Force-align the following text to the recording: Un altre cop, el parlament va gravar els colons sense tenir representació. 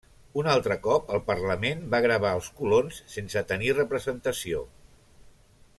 Un 0.41 0.47
altre 0.53 0.77
cop, 0.85 1.11
el 1.17 1.21
parlament 1.27 1.83
va 1.95 1.99
gravar 2.05 2.31
els 2.37 2.49
colons 2.61 2.99
sense 3.17 3.45
tenir 3.53 3.77
representació. 3.81 4.65